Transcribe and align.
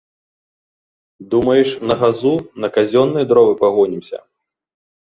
Думаеш, 1.33 1.69
на 1.91 1.95
газу, 2.01 2.35
на 2.65 2.73
казённыя 2.79 3.25
дровы 3.35 3.53
пагонімся? 3.65 4.17